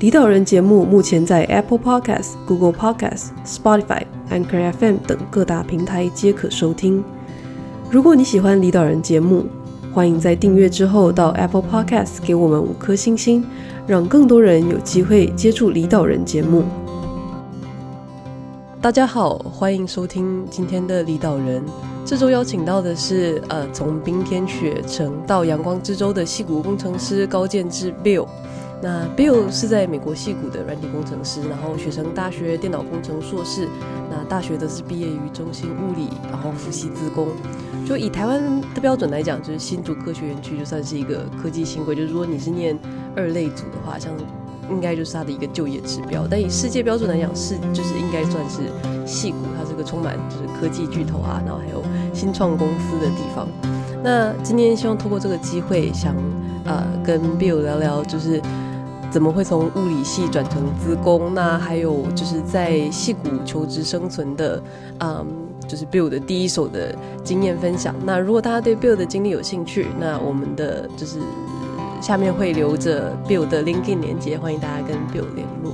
[0.00, 7.02] 离岛人节目目前在 Apple Podcast、Google Podcast、Spotify、Anchor FM 等各大平台皆可收听。
[7.90, 9.46] 如果你喜欢离岛人节目，
[9.94, 13.42] 欢迎在订阅之后到 Apple Podcast 给我们五颗星星，
[13.86, 16.64] 让更多人有机会接触离岛人节目。
[18.82, 21.64] 大家好，欢迎收听今天的离岛人。
[22.04, 28.26] 这周邀请到的是呃，从冰天雪城到阳光之州的矽谷工程师高建志 Bill。
[28.82, 33.66] 那 Bill 是在美国戏谷的软体工程师，然后学成大学电脑工程硕士。
[34.10, 37.28] 那大学则是毕业于中兴物理，然后复系资工。
[37.86, 41.94] 就以台湾的标准来讲，就是新竹科学园区就算是一个科技新贵。
[41.96, 42.78] 就是如果你是念
[43.16, 44.12] 二类组的话，像
[44.70, 46.26] 应该就是它的一个就业指标。
[46.30, 48.60] 但以世界标准来讲，是就是应该算是
[49.06, 53.48] 戏谷，它是个充满就是科技巨头啊，然后还有新创公司的地方。
[54.04, 56.14] 那今天希望透过这个机会，想
[56.64, 58.40] 呃跟 Bill 聊聊，就是。
[59.16, 61.32] 怎么会从物理系转成资工？
[61.32, 64.62] 那还有就是在戏谷求职生存的，
[65.00, 65.26] 嗯，
[65.66, 67.94] 就是 Bill 的第一手的经验分享。
[68.04, 71.18] 那如果大家对 Bill 的经历有兴趣，那我们的就是
[71.98, 75.72] 下面会留着 Bill 的 LinkedIn 连接，欢迎大家跟 Bill 联络。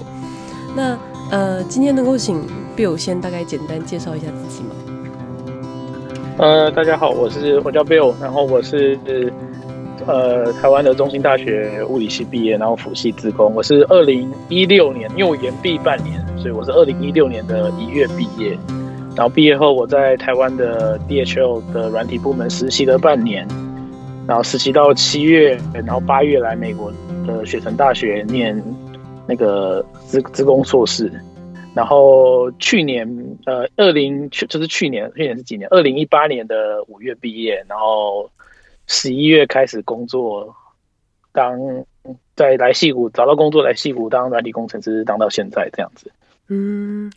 [0.77, 0.97] 那
[1.33, 2.47] 呃，今天能够请
[2.77, 4.71] Bill 先大概简单介绍一下自己吗？
[6.39, 8.97] 呃，大家好，我是我叫 Bill，然后我是。
[9.05, 9.29] 呃，
[10.07, 13.55] 呃台湾的中兴大学物理系毕业，然后辅系职工。
[13.55, 18.59] 我是二零一六年，因为我延毕半年，所以我是二零一六年的一月毕业。
[19.15, 23.47] 然后毕业后，我在台湾的 DHL 的软体部门实习了半年，
[24.27, 26.93] 然后实习到七月，然后八月来美国
[27.27, 28.61] 的雪城大学念
[29.27, 31.13] 那个资资工硕士。
[31.75, 33.07] 然后去年，
[33.47, 35.69] 呃，二零去就是去年，去年是几年？
[35.71, 38.29] 二零一八年的五月毕业，然后。
[38.87, 40.55] 十一月开始工作，
[41.33, 41.59] 当
[42.35, 46.11] 在来戏谷找到工作，来戏谷当软体工程师，当到现在这样子。
[46.49, 47.11] 嗯，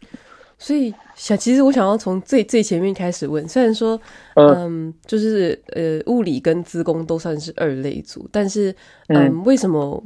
[0.58, 4.00] 所以想，其实我想要从最最前面开始问，虽然说，
[4.36, 8.72] 嗯，嗯就是呃，物理跟资工都算是二类组，但是，
[9.08, 10.02] 嗯，嗯，为什么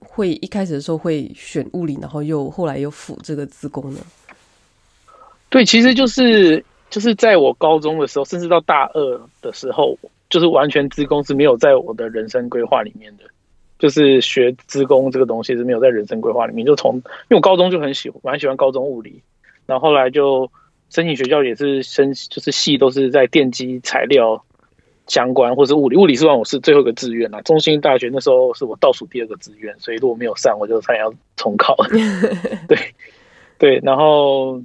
[0.00, 4.00] 会一开始的时候会选物理，然后又后来又辅这个资工呢？
[5.48, 9.96] 对，其实就是就是在我高中的时候，甚至到大二的时候。
[10.30, 13.24] 就是完全资工是没有在我的人生规划里面的，
[13.78, 16.66] 就是学资工这个东西是没有在人生规划里面。
[16.66, 19.22] 就从因为我高中就很喜欢，蛮喜欢高中物理，
[19.66, 20.50] 然后后来就
[20.90, 24.44] 申请学校也是申，就是系都是在电机材料
[25.06, 25.96] 相关，或是物理。
[25.96, 27.40] 物理是让我是最后一个志愿啦。
[27.42, 31.76] 中兴大学那时候是我倒数第二个志愿，所以如果没有上，我就差点要重考。
[32.68, 32.78] 对
[33.58, 34.62] 对，然后。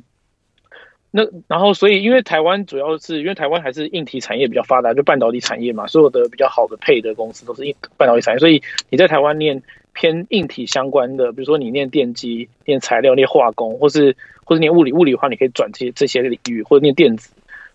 [1.15, 9.61] 那然后，所以因为台湾主要是因为台湾还是硬体产业比较发达，就半导体产业嘛，所有的比较好的配的公司都是硬半导体产业，所以你在台湾念
[9.93, 17.31] 偏硬体相关的，比如说你念电机、念材料、念化工，或是或是念物理，物理的话你可以转这些这些领域，或者念电子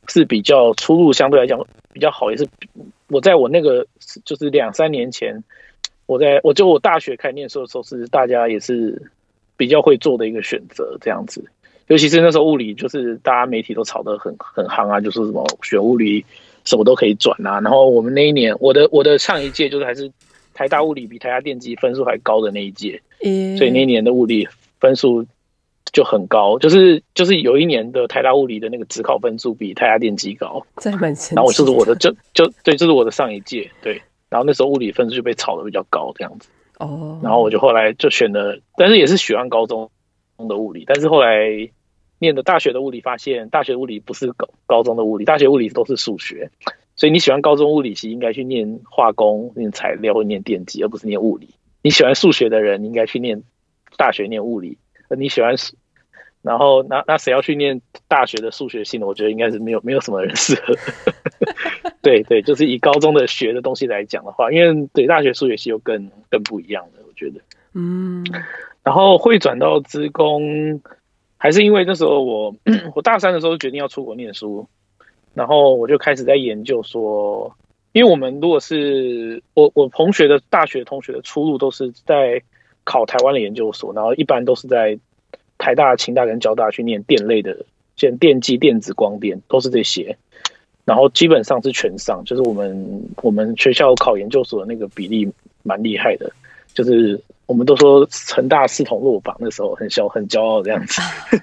[0.08, 2.48] 是比较出路相对来讲比较好，也是
[3.06, 3.86] 我在我那个
[4.24, 5.44] 就是两三年前，
[6.06, 9.12] 我在我就我大学开始念书的时候，是大家也是
[9.56, 11.48] 比较会做的一个选择这样子。
[11.88, 16.24] 尤其是那时候物理，就是大家媒体都炒得很很夯啊，就是什么学物理
[16.64, 17.60] 什么都可以转啊。
[17.60, 20.12] 然后我们那一年，我的我的上一届就是还是
[20.52, 23.00] 台大物理比台大电机分数还高的那一届，
[23.56, 24.46] 所以那一年的物理
[24.78, 25.24] 分数
[25.90, 26.58] 就很高。
[26.58, 30.66] 就是就是有一年的台大物理的那个指考分数比台大电机高，
[31.36, 34.02] 然后我就是我的就就对，就是我的上一届对。
[34.28, 37.18] 然后那时候物理分数就被炒得比较高这样子哦。
[37.22, 39.90] 然后我就后来就选了，但是也是喜欢高中
[40.36, 41.70] 的物理，但是后来。
[42.18, 46.50] 念的大学的物理，发现大学物理不是高高中的物理，大学物理都是数学，
[46.96, 51.50] 所以你喜欢高中物理系，应该去念化工、念材料或念电机，而不是念物理。
[51.82, 53.42] 你喜欢数学的人，应该去念
[53.96, 54.78] 大学念物理。
[55.08, 55.54] 而你喜欢，
[56.42, 59.06] 然后那那谁要去念大学的数学系呢？
[59.06, 60.74] 我觉得应该是没有没有什么人适合。
[62.02, 67.40] 对对，就是以高中的学的东西来讲的话，因为对大学数学系又更更不一样了，我觉得。
[67.74, 68.24] 嗯，
[68.82, 70.82] 然后会转到资工。
[71.38, 72.54] 还是因为那时候我
[72.94, 74.66] 我大三的时候决定要出国念书，
[75.34, 77.54] 然后我就开始在研究说，
[77.92, 82.42] 因为我们如果是我我同学的大学同学的出路都是在
[82.84, 84.98] 考台湾的研究所，然后一般都是在
[85.58, 87.64] 台大、清大跟交大去念电类的
[87.96, 90.16] 像电机、电子、光电都是这些，
[90.84, 95.30] 然后基本上是全上，就是我们我们学校考研究所的那个比例
[95.62, 96.32] 蛮厉害的，
[96.74, 101.00] 就是我们都说成大四统落榜，那时候很小很骄傲这样子。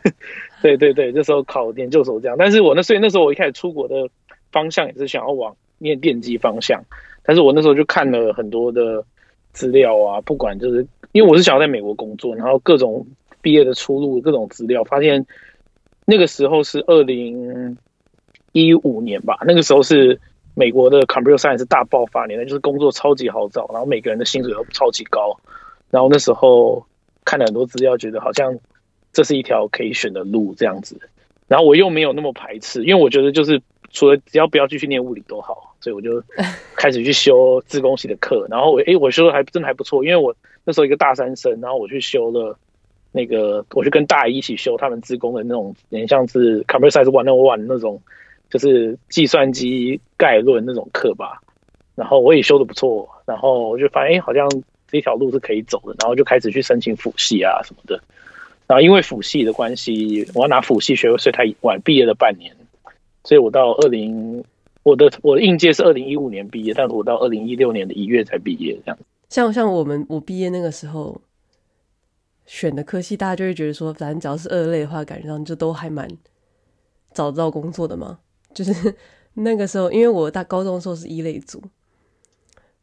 [0.62, 4.08] 对对对，那时候考研究所这样，但是我那所以那时候我一开始出国的
[4.52, 6.84] 方向也是想要往念电机方向，
[7.24, 9.04] 但是我那时候就看了很多的
[9.52, 13.08] 资料啊，不管就是因为我是想要在美国工作，然后各种
[13.42, 15.26] 毕业的出路，各种资料，发现
[16.06, 17.78] 那个时候是二零
[18.52, 20.20] 一五年吧，那个时候是
[20.54, 25.36] 美国的 computer science 大爆发年代，就是工作超级好找，然后每个人的薪水都超级高，
[25.96, 26.86] 然后那时候
[27.24, 28.60] 看了很多资料，觉得好像。
[29.16, 31.00] 这是一条可以选的路，这样子，
[31.48, 36.22] 然后我又没有那么排斥，因为我觉得就是除了只要不要继续念物理都好，所以我就
[36.76, 42.60] 开始去修自工系的课，然后我诶，我修的还真的还不错，因为我那时候一个大三生，然后我去修了
[43.14, 48.02] 那个，我去跟大一一起修他们自工的那种，有点像是 computer science one 那种，
[48.50, 51.40] 就是计算机概论那种课吧，
[51.96, 54.46] 然后我也修的不错，然后我就发现哎，好像
[54.96, 58.02] 这条路是可以走的，然后就开始去申请辅系啊什么的。
[58.66, 62.56] 然后因为辅系的关系，我要拿辅系学位，所以太晚毕业了半年，
[63.26, 64.42] 所以我到二零，
[64.84, 68.98] 我的我的应届是二零一五年毕业，但是我到二零一六年的一月才毕业，这样。
[69.28, 71.20] 像像我们我毕业那个时候
[72.46, 76.08] 选的科系，大家就会觉得说，反正只要是二类的话，感觉上就都还蛮
[77.14, 78.18] 找得到工作的嘛。
[78.54, 78.96] 就是
[79.34, 81.62] 那个时候，因为我大高中的时候是一类组。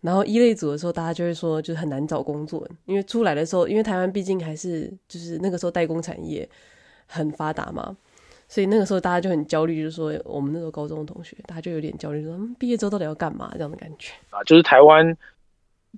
[0.03, 6.47] 然后一类组的时候，大家就会说，就是很难找工作，因为出来的时候，因为台湾毕竟还是就是那个时候代工产业
[7.07, 7.97] 很发达嘛，
[8.49, 15.17] 所以那个时候大家就很焦虑，就是说我们那时候高中的同学，大家就有点焦虑，说嗯，毕业之后到底要干嘛这样的感觉啊，就是台湾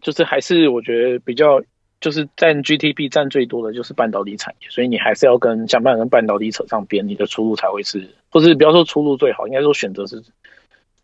[0.03, 1.63] 就是还是我觉得比较
[1.99, 10.23] 就是占 GDP 占最多的就是半导体产业，所以你还是要跟想办法跟半导体扯上边，你的出路才会是，或是不要说出路最好，应该说选择是。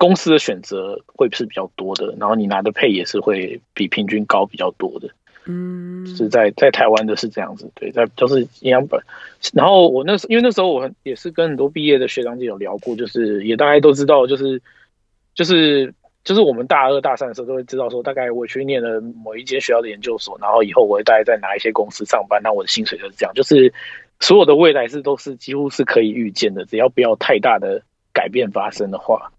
[0.00, 5.10] 公司的选择会是比较多的，然后你拿的配也是会比平均高比较多的，
[5.44, 8.98] 嗯，是在在台湾的是这样子，对，在都是营养本。
[9.52, 14.62] 然后我那时因为那时候我也是跟很多毕业的学长姐有聊过，就是也大概都知道，就是
[15.34, 15.92] 就是
[16.24, 23.70] 就是我们大二大三的时候都会知道说，大概我去念了某一间学校的研究所，然后以后我会大概在哪一些公司上班，那我的薪水就是这样，就是
[24.18, 27.82] 所有的未来是都是几乎是可以预见的，只要不要太大的
[28.14, 29.30] 改变发生的话。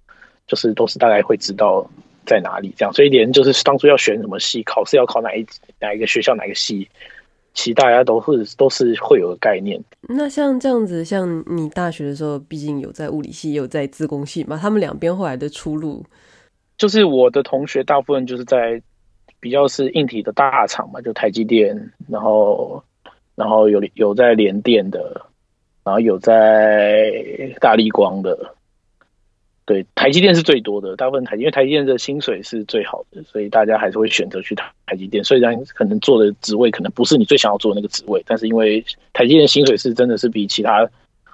[0.51, 1.89] 就是都是大概会知道
[2.25, 5.45] 在哪里这样，所以连就是当初要选什么系，考试要考哪一
[5.79, 6.89] 哪一个学校哪个系，
[7.53, 9.81] 其实大家都是都是会有个概念。
[10.09, 16.03] 那像这样子，像你大学的时候，毕竟有在物理系，也有在自工系嘛，他们两边后来的出路，
[16.77, 18.81] 就是我的同学大部分就是在
[19.39, 22.83] 比较是硬体的大厂嘛，就台积电，然后
[23.35, 25.25] 然后有有在联电的，
[25.85, 27.09] 然后有在
[27.61, 28.53] 大力光的。
[29.63, 35.23] 对，台积电是最多的，大部分台，因为台积电的薪水是最好的，所以大家还是会选择去台台积电。
[35.23, 40.89] 虽然可能做的职位可能不是你最想要做的那个职位，但是因为台积电薪水是真的是比其他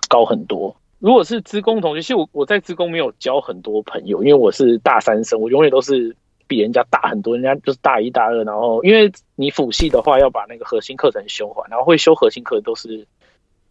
[0.10, 0.76] 高很多。
[1.00, 6.16] 如果是资工同学，其实我我在资工没有交很多朋友，因为我是大三生，我永远都是
[6.48, 8.44] 比人家大很多，人家就是大一大二。
[8.44, 13.08] 然后因为你辅系的话，要把那个核心课程修完，然后会修核心课都是。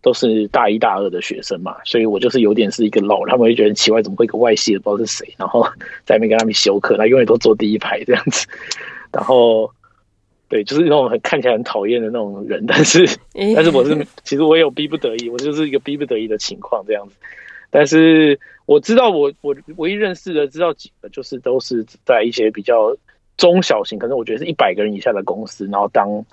[0.06, 5.64] 都是大一大二的学生嘛，所以我就是有点是一个老，他们会觉得奇怪，怎么会一个外系的不知道是谁，然后
[6.04, 8.46] 在那边跟他们修课，他永远都坐第一排这样子，
[9.12, 9.68] 然后
[10.48, 13.04] 对，就是那种很看起来很讨厌的那种人， 但是
[13.56, 17.16] 但是我是其实我也有逼不得已，我就是一个逼不得已的情况这样子，
[17.70, 22.96] 但是我知道我我唯一认识的知道几个，就是都是在一些比较
[23.36, 26.24] 中小型，可能我觉得是一百个人以下的公司，然后当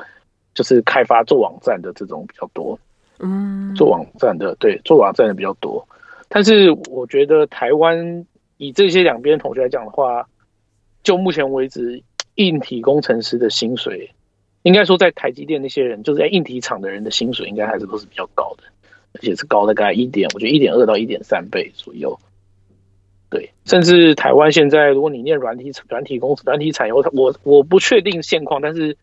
[0.53, 2.79] 就是开发做网站的这种比较多。
[3.23, 5.87] 嗯，做网站的，对，做网站的比较多，
[6.27, 8.25] 但是我觉得台湾
[8.57, 10.27] 以这些两边同学来讲的话，
[11.03, 12.03] 就目前为止，
[12.35, 14.11] 硬体工程师的薪水，
[14.63, 18.63] 应该说在台积电那些人，就是在硬体厂的人的薪水，应该还是都是比较高的，
[19.13, 22.19] 而且是高大概一点，我觉得一点二到一点三倍左右。
[23.29, 28.97] 对，甚至台湾现在，如果你念软体软体工程、软体产业，我我不确定现况，但是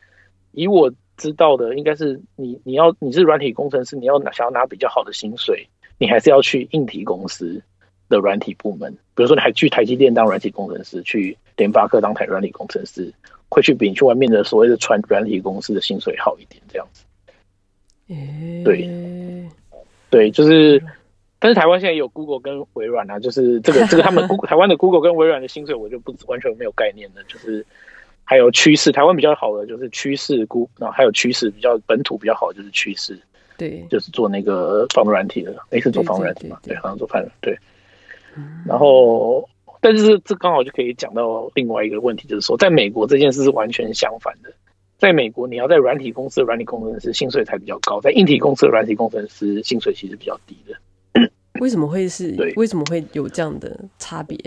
[0.53, 0.93] 以我。
[1.21, 7.61] 知道的应该是你，你要你是软体工程师，你要拿想要拿比较好的薪水，你还是要去硬体公司
[8.09, 8.91] 的软体部门。
[9.15, 13.13] 比如说，你还去台积电当软体工程师，去联发科当台软体工程师，
[13.51, 17.05] 会去比你去外面的所谓的传软体公司的薪水好一点，这样子。
[18.65, 18.89] 对，
[20.09, 20.83] 对，就是，
[21.39, 27.65] 但是台湾现在也有 Google 跟微软啊，就是这个这个他们台湾的 Google 跟微软的薪水，我就不完全没有概念的，就是。
[28.31, 33.19] 还有趋势，台湾比较好的就是趋势估，然后还有趋势比较本土比较好的就是趋势，
[33.59, 36.57] 对，就是做那个防毒软体的，诶，是做防毒软体嘛？
[36.63, 37.59] 对，好像做防毒对。
[38.37, 39.49] 嗯、然后，
[39.81, 44.53] 但是这刚好就可以讲到另外一个问题，就是说，在美国这件事是完全相反的。
[44.97, 51.29] 在美国，你要在软体公司的软体工程师薪水才比较高，在硬体公司的软体工程师薪水其实比较低的。
[51.61, 52.31] 为什么会是？
[52.37, 54.39] 对，为什么会有这样的差别？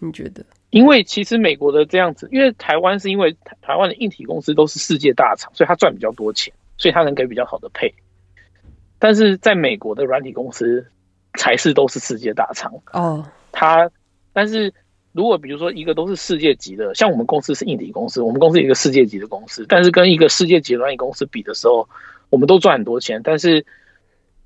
[0.00, 0.44] 你觉得？
[0.70, 7.94] 因为其实美国的这样子，因为台湾是因为台湾的硬体公司都是世界大厂，所以他赚比较多钱，所以他能给比较好的配。
[8.98, 10.86] 但是在美国的软体公司
[11.34, 13.90] 才是都是世界大厂哦，他
[14.32, 14.74] 但是
[15.12, 21.88] 如果比如说一个都是世界级的，像我们公司是硬体公司，我们公司一个世界级的公司，但是跟一个世界级的软体公司比的时候，
[22.30, 23.64] 我们都赚很多钱，但是。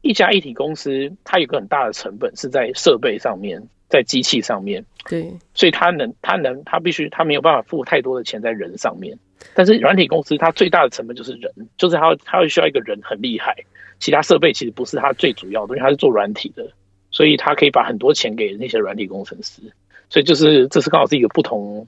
[0.04, 4.84] 一家一体公司，它有个很大的成本是在设备上面，在机器上面。
[5.08, 9.16] 对，所以他能，他能，他必须，他没有办法付太多的钱在人上面。
[9.54, 13.54] 但是软体公司，它最大的成本就是人，就是它，它会需要一个人很厉害。
[13.98, 16.66] 其他设备其实不是它最主要的，因为它是做软体的，
[17.10, 19.60] 所以它可以把很多钱给那些软体工程师。
[20.08, 21.86] 所以就是，这是刚好是一个不同。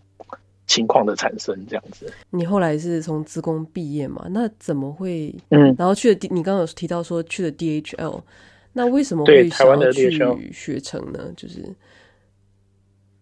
[0.67, 4.25] 情况的产生这样子，你后来是从职工毕业嘛？
[4.31, 5.33] 那怎么会？
[5.51, 8.23] 嗯，然后去了 D，你刚刚有提到说去了 DHL，
[8.77, 11.33] 那为什么会想要去学成呢？
[11.37, 11.63] 就是，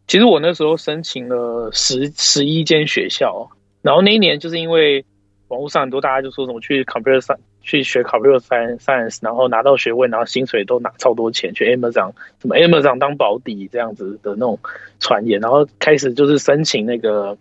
[0.08, 3.50] 其实我那时候申请了十十一间学校，
[3.82, 5.04] 然后那一年就是因为
[5.48, 14.58] 网络上很多大家就说什么去 computer science 去学 computer science，然后拿到学位，然后薪水都拿超多钱，去 Amazon 什么 Amazon 当保底这样子的那种
[15.00, 17.36] 传言，然后开始就是申请那个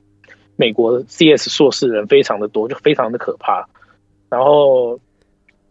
[0.57, 3.67] 美国 CS 硕士人非常的多，就非常的可怕。
[4.29, 4.99] 然后，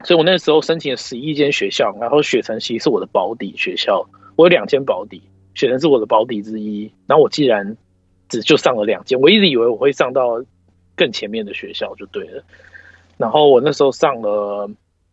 [0.04, 5.22] 所以我那时候申请了十一间学校，然后雪城其实是我的保底学校，我有两间保底，
[5.54, 6.90] 雪城是我的保底之一。
[7.06, 7.76] 然后我既然
[8.28, 10.42] 只就上了两间，我一直以为我会上到
[10.96, 12.42] 更前面的学校就对了。
[13.18, 14.70] 然后我那时候上了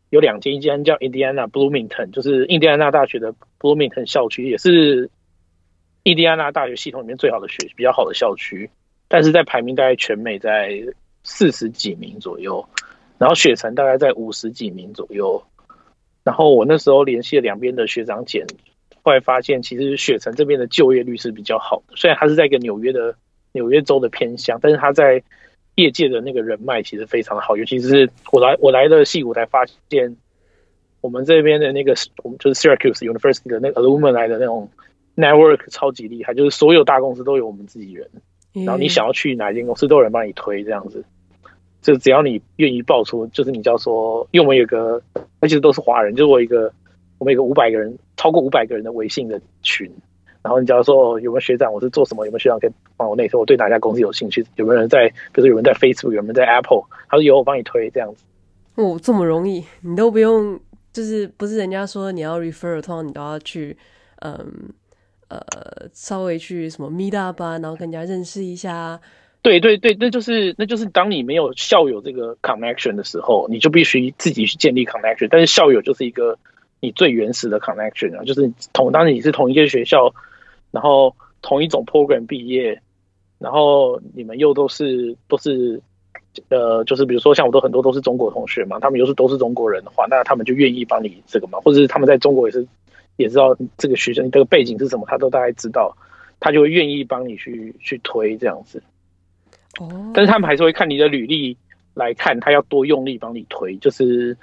[0.10, 5.10] 有两间，一间叫 Indiana Bloomington，就是印第安纳大学的 Bloomington 校区，也是
[6.03, 8.70] 印第安纳大学系统里面最好的学比较好的校区，
[9.10, 10.82] 但是在排名大概全美在
[11.24, 12.65] 四十几名左右，
[13.18, 15.44] 然后雪城大概在五十几名左右。
[16.24, 18.46] 然后我那时候联系了两边的学长姐，
[19.02, 23.16] 后来发现其实雪城这边的就业率是比较好的，虽然它是在一个纽约的
[23.54, 25.24] 纽约州的偏乡，但是他在
[25.76, 30.18] 业界的那个人脉其实非常的好，尤其是我来我来的戏谷才发现，
[31.00, 34.70] 我们这边的那个我们就是 Syracuse University 的那个 Alumni 的那种
[35.16, 38.10] network 超级厉害，就是所有大公司都有我们自己人，
[38.66, 41.06] 然后你想要去哪一间公司都有人帮你推这样子，
[41.82, 45.02] 就只要你愿意报出，就是你叫说，因为我们有个，
[45.40, 46.72] 而且都是华人，就是我一个
[47.18, 49.90] 我们有个五百个人，超过五百个人的微信的群。
[50.44, 52.26] 然后你假如说有没有学长，我是做什么？
[52.26, 53.40] 有没有学长可以帮我内推？
[53.40, 54.46] 我对哪家公司有兴趣？
[54.56, 55.08] 有没有人在？
[55.34, 58.24] 比如说有人在 Facebook，有人在 Apple，他说有，我帮你推这样子。
[58.76, 60.60] 哦，这么容易，你都不用，
[60.94, 63.76] 就是不是人家说你要 refer，通常你都要去，
[64.22, 64.70] 嗯
[65.28, 65.40] 呃，
[65.94, 69.00] 稍微去什么 meet up 啊，然后跟人家认识一下。
[69.48, 75.27] 对对对，那就是那就是当你没有校友这个 connection 的时候，你就必须自己去建立 connection。
[75.30, 76.38] 但是校友就是一个
[76.80, 80.13] 你最原始的 connection 啊，就是同当你是同一个学校。
[80.70, 82.82] 然后同一种 program 毕业，
[83.39, 85.82] 然后你们又都是都是
[86.50, 92.68] 呃，就是比如说像我都很多都是中国同学嘛，他们又是都是中国人的话，那他们就愿意帮你这个嘛，或者是他们在中国也是
[93.16, 95.96] 也知道这个学生这个背景是什么，他都大概知道，
[96.42, 98.84] 他就会愿意帮你去去推这样子。
[99.80, 101.58] 哦，但是他们还是会看你的履历
[101.94, 104.38] 来看，他要多用力帮你推，就是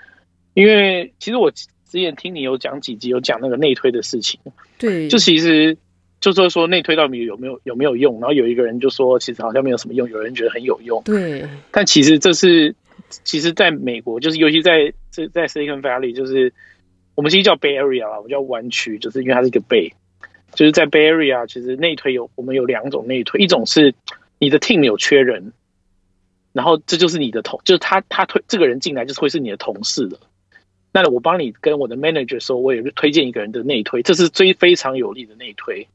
[0.55, 4.41] 因为其实我之前听你有讲几集有讲那个内推的事情，
[4.79, 5.77] 对，就其实。
[6.21, 8.15] 就是说内推到底有没有有没有用？
[8.15, 10.09] 然后有一个人就说，其实好像没有什么用。
[10.09, 11.47] 有人觉得很有用，对。
[11.71, 12.75] 但其实这是，
[13.25, 16.55] 其实在美国，就是尤其在这在 Silicon Valley，就是
[17.15, 19.93] 我们其实叫 Bay Area 啦，我们叫湾区，就是因为它是一个 Bay。
[20.55, 23.95] 就是在 Bay Area，其实内推有我们有两种内推，一种是
[24.39, 25.53] 你的 team 有缺人，
[26.53, 30.19] 然后这就是你的同，就是他他推这个人进来就是会是你的同事的。
[30.93, 35.89] 那我帮你跟我的 manager 说，我也推荐一个人的内推，这是最非常有利的内推。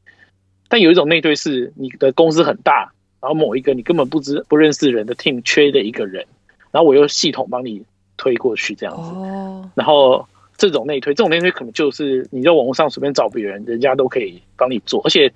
[0.68, 6.26] 但有一种内推是你的公司很大，然后某一个你根本不知不认识人的 team 缺的一个人，
[6.70, 7.82] 然后我用系统帮你
[8.16, 9.10] 推过去这样子。
[9.14, 9.70] 哦。
[9.74, 10.28] 然后
[10.58, 15.00] 这种内推，这种内推可能就是你在网络上随便找别人，人家都可以帮你做。
[15.02, 15.32] 而且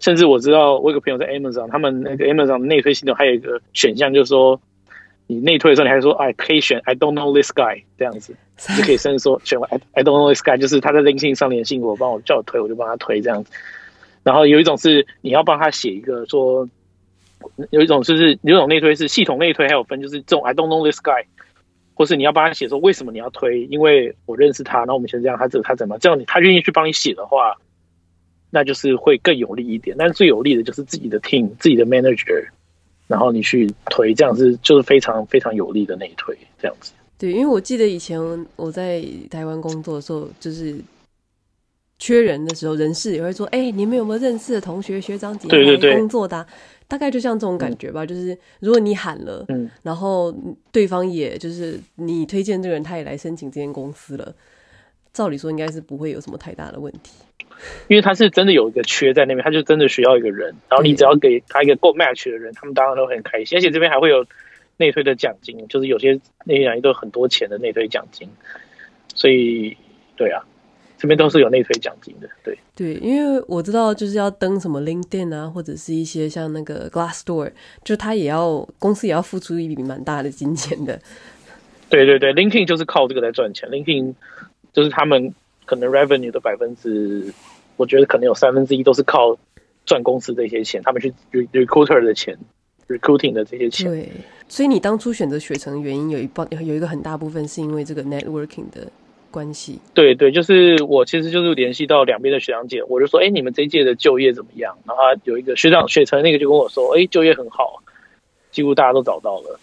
[0.00, 4.60] 甚至我知道，我有个朋友在 Amazon，他们那个 Amazon 内推系统还有一个选项，就是说
[5.26, 8.34] 你内推的时候，你还说哎可以选 I don't know this guy 这样子，
[8.76, 13.50] 就可以甚至说选 I I don't know this guy，就是他在 LinkedIn 上联系我，帮我叫我推，我就帮他推这样子。
[14.22, 16.68] 然后有一种是你要帮他写一个说，
[17.70, 21.24] 有一种就是有一种内推是系统内推，还有分就是这种 I don't know this guy，
[21.94, 27.56] 或是你要帮他写说为什么你要推，因为我认识他，那我们先这样，他这他怎么这样你他愿意去帮你写的话，
[28.50, 29.96] 那就是会更有利一点。
[29.98, 32.46] 但是最有利的就是自己的 team，自己的 manager，
[33.06, 36.92] 然后你去推，这样是就是非常非常有利的内推，这样子。
[37.18, 38.20] 对，因为我记得以前
[38.56, 40.78] 我在台湾工作的时候，就是
[41.98, 46.46] 缺人的时候，人事也会说：“哎、欸，你们有没有认识的同学、学长姐姐工作的、啊？”
[46.86, 48.04] 大概就像这种感觉吧。
[48.04, 50.32] 嗯、就是如果你喊了，嗯，然后
[50.70, 54.32] 对方也就是你推荐这个人，他也来申请这间公司了，
[55.12, 57.10] 照理说应该是不会有什么太大的问题。
[57.88, 64.26] 因为他是真的有一个缺在那边，他就真的需要一个人，然后你只要给他一个够 match 的人，他们当然都很开心，而且这边还会有。
[64.80, 66.12] 内推的奖金就是有些
[66.44, 68.28] 内推都很多钱的内推奖金，
[69.12, 69.76] 所以
[70.14, 70.40] 对啊，
[70.96, 72.28] 这边都是有内推奖金的。
[72.44, 77.50] 对对，因为我知道就是要登什么 LinkedIn 啊，或者是一些像那个 Glassdoor，
[77.82, 80.96] 就他也要公司也要付出一笔蛮大的金钱的。
[81.90, 83.68] 对对对，LinkedIn 就是靠这个在赚钱。
[83.70, 84.14] LinkedIn
[84.72, 85.34] 就是他们
[85.68, 87.32] 可能 revenue 的百分之，
[87.76, 89.36] 我觉得可能有三分之一都是靠
[89.84, 91.12] 赚公司这些钱，他们去
[91.52, 92.36] recruiter 的钱。
[92.88, 94.08] recruiting 的这些钱，对，
[94.48, 98.90] 所以你当初选择雪城的原因有一半有一个很大部分是因为这个 networking 的
[99.30, 99.78] 关系。
[99.92, 104.74] 对对，就是我其实就是联系到两边的学长姐，我就说，哎、欸，你们这一届的就业怎么样？
[104.86, 107.82] 然后他有一个学长雪城那个就跟我说，哎、欸，就业很好，
[108.50, 109.60] 几乎大家都找到了。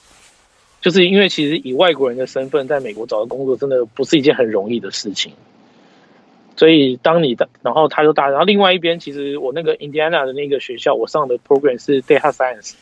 [0.79, 5.33] 就是因为其实以外国人的身份在美国找到工作，真的不是一件很容易的事情。
[6.55, 12.75] 所以当你的，然后他就大，然后另外一边，其实我那个 Indiana 的那个学校，我上的 program 是 data science。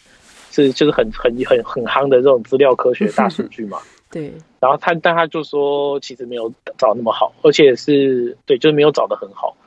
[0.52, 3.80] 是，就是很很很很夯的这种资料科学大数据嘛。
[4.12, 4.32] 对。
[4.60, 9.58] 然后他，但他就说，其实没有找那么好，而且是对，就是没有找的很好。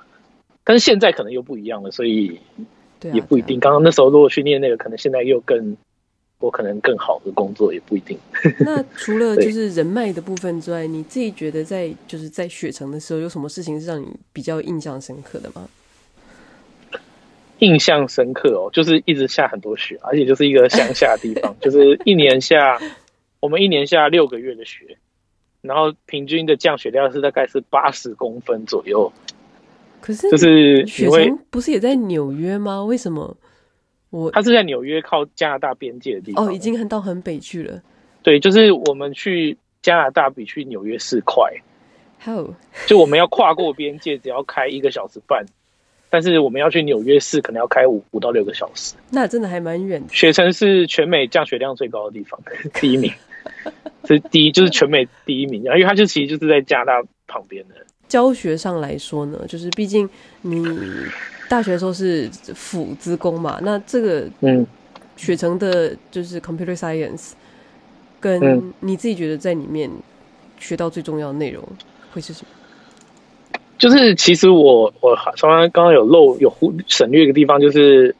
[0.63, 2.39] 但是现在可能又不一样了，所以
[3.13, 3.59] 也不一定。
[3.59, 5.77] 刚刚那时候如果去念那个，可能现在又更，
[6.39, 8.19] 我可能更好的工作也不一定。
[8.61, 15.69] 那除了就是人脉的部分之外，你自己觉得在就是在雪城的时候，有什么事情是让你比较印象深刻的吗？
[17.61, 22.79] 印象深刻哦，就是一直下很多雪，而且就是一个乡下的地方，就是一年下，
[23.41, 24.99] 我们一年下六个月的雪，
[25.63, 29.11] 然后平均的降雪量是大概是八十公分左右。
[30.03, 32.85] 可是，就是雪城不是也在纽约吗？
[32.85, 33.35] 为什么
[34.11, 34.31] 我？
[34.31, 36.47] 它是在纽约靠加拿大边界的地方。
[36.47, 37.81] 哦，已经很到很北去了。
[38.23, 41.51] 对，就是我们去加拿大比去纽约市快。
[42.19, 42.45] 好，
[42.87, 45.45] 就我们要跨过边界，只要开一个小时半。
[46.09, 48.95] 但是我们要去纽约市，可能要开五五到六个小时。
[49.11, 50.15] 那真的还蛮远的。
[50.15, 52.41] 雪城是全美降雪量最高的地方，
[52.81, 53.13] 第一名。
[54.05, 57.75] 这第一就是全美第一名，然后因为它就其实就是在加拿大旁边的。
[58.09, 60.09] 教学上来说呢，就是毕竟
[60.43, 60.65] 你
[61.49, 64.67] 大学的时候是辅资工嘛，那这个嗯，
[65.17, 67.33] 学成的就是 computer science，
[68.21, 69.91] 跟你自己觉得在里面
[70.59, 71.63] 学到最重要的内容
[72.13, 72.49] 会是什么？
[73.79, 78.17] 就是其实我我刚刚刚刚有漏有忽省略一个地方，就是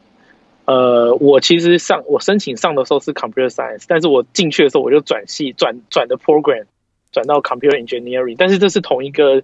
[0.67, 6.65] 呃，我其实上我申请上的时候是 computer science，但是我进去的时候我就转系转转的 program
[7.11, 9.43] 转到 computer engineering，但是这是同一个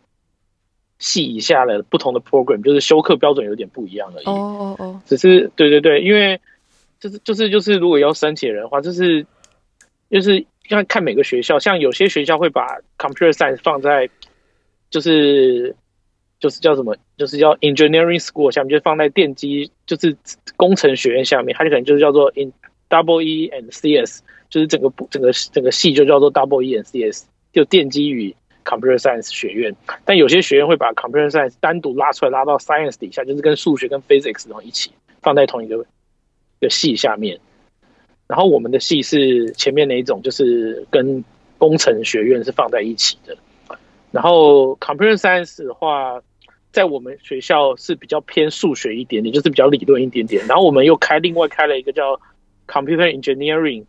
[1.03, 4.25] 系以下的不同的 program，就是修课标准有点不一样而已。
[4.25, 6.41] 哦哦哦，只是对对对，因为
[7.01, 9.27] 就是就是就是如果要申请人的话，就是
[10.09, 14.09] 就是要看每个学校，像有些学校会把 computer science 放在
[14.91, 15.75] 就是。
[16.41, 16.97] 就是叫什么？
[17.17, 20.17] 就是叫 engineering school 下面，就放在电机，就是
[20.57, 22.53] 工程学院下面，它就可能就是叫做 in
[22.91, 29.75] double E and CS，就是整个整个整个系就叫做 double E and CS，就电机与 computer science 学院。
[30.05, 35.85] 但有些学院会把 computer science 单独拉出来，拉到 science 底下，就是跟数学跟 physics 然后一起放在同一个
[36.61, 37.38] 的系下面。
[38.27, 41.25] 然后我们的系是前面那一种，就是跟
[41.59, 43.37] 工程学院是放在一起的。
[44.11, 46.22] 然后 computer science 的话。
[46.72, 50.42] 在我们学校是比较偏数学一点点，就是比较理论一点点。
[50.46, 52.18] 然后我们又开另外开了一个叫
[52.66, 53.85] Computer Engineering，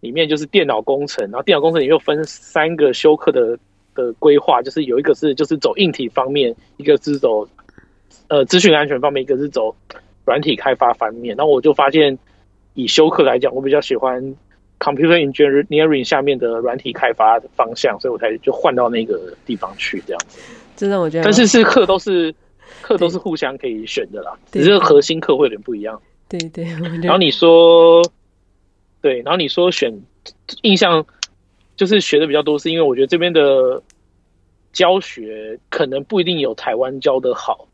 [0.00, 1.22] 里面就是电脑工程。
[1.26, 3.58] 然后电脑工程也又分三个修课的
[3.98, 7.48] 的规划，就是有一个是就是走硬体方面，一个是走
[8.28, 9.74] 呃资讯安全方面，一个是走
[10.24, 11.34] 软体开发方面。
[11.36, 12.16] 然后我就发现，
[12.74, 14.22] 以修课来讲，我比较喜欢
[14.78, 20.38] Computer Engineering 下面的软体开发的方向，所以我才就换到那个地方去这样子。
[20.76, 22.32] 真的，我觉得，但是是课都是
[22.80, 26.00] 课都是互相可以选的啦，只是核心课会有点不一样。
[26.28, 27.00] 对对，对。
[27.02, 28.00] 然后你说，
[29.02, 29.92] 对，然后你说选
[30.62, 31.04] 印象
[31.78, 33.82] 就是学的比较多，是因为我觉得这边的
[34.74, 37.66] 教学可能不一定有台湾教的好，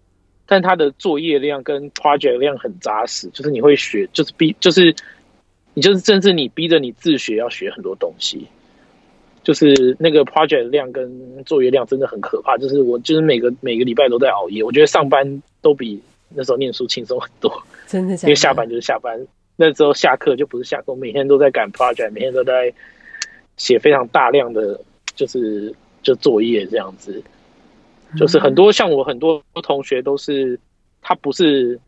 [0.46, 4.94] 但他的作业量跟 project 量很扎实，就是你会学，就是逼，就是
[5.74, 8.46] 你就是甚至你逼着你自学要学很多东西。
[9.42, 17.52] 就是那个 project 量跟作业量真的很可怕，就是我就是每个每个礼拜都在熬夜，我觉得上班都比那时候念书轻松很多，
[17.86, 22.72] 真的，因为下班就是下班，那时候下课就不是下课，每天都在赶 project，每天都在
[23.56, 24.80] 写非常大量的
[25.14, 27.22] 就是就作业这样子，
[28.16, 30.58] 就是很多像我很多同学都是
[31.00, 31.80] 他不是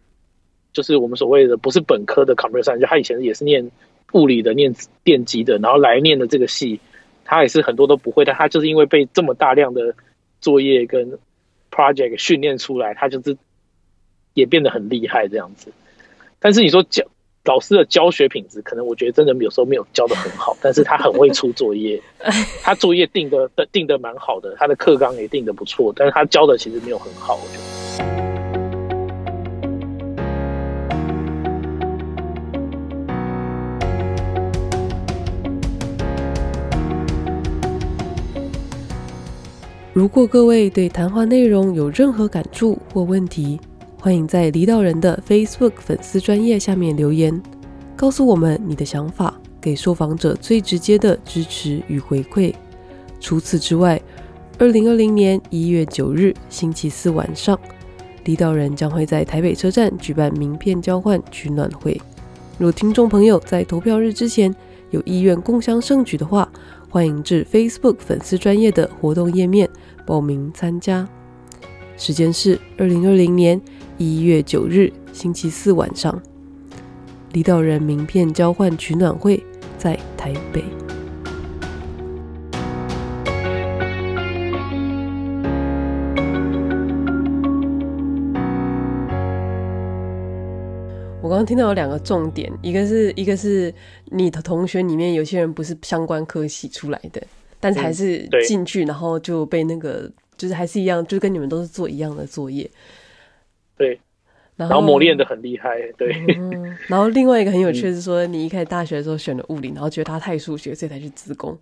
[0.73, 3.71] 就是我们所谓的不是本科的 computer science，就他以前也是念
[4.13, 4.75] 物理的、念
[5.05, 6.81] 电机的，然后来念的这个系。
[7.29, 9.97] 他也是很多都不会，但他就是因为被这么大量的
[10.41, 11.19] 作业跟
[11.73, 13.37] project 训练出来，他就是
[14.33, 15.73] 也变得很厉害这样子。
[16.39, 17.03] 但是你说教
[17.47, 22.03] 老师的教学品质，可能我觉得真的有时候没有教的很好，但是他很会出作业，
[22.61, 27.63] 他作业定的定的蛮好的，他的课纲也定的不错，但是他教的其实没有很好，我觉得。
[39.93, 43.59] 如果各位对谈话内容有任何感触或问题，
[44.07, 47.43] 欢迎在离岛人的 Facebook 粉丝专页下面留言，
[47.97, 52.55] 告诉我们你的想法，给受访者最直接的支持与回馈。
[53.19, 54.01] 除此之外，
[54.61, 57.59] 二零二零年一月九日星期四晚上，
[58.23, 62.01] 离岛人将会在台北车站举办名片交换取暖会。
[62.59, 64.55] 若听众朋友在投票日之前
[64.93, 66.49] 有意愿共襄盛举的话，
[66.89, 69.69] 欢迎至 Facebook 粉丝专业的活动页面
[70.07, 71.09] 报名参加，
[71.97, 73.61] 时间是二零二零年
[73.99, 76.23] 一月九日星期四晚上，
[77.33, 79.43] 离岛人名片交换取暖会
[79.79, 80.63] 在台北。
[91.23, 93.73] 我刚刚听到有两个重点，一个是一个是
[94.11, 97.23] 你的同学里面有些人不是相关科系出来的，
[97.59, 102.71] 但是还是进去，然后就被那个就是还是一样，就跟你们都是做一样的作业。
[103.77, 104.01] 对，
[104.57, 105.81] 然后磨练的很厉害。
[105.99, 111.59] 对、嗯，然后另外一个很有趣的是说，你一开始大学的时候选了物理，然后觉得它太数学，所以才去自工。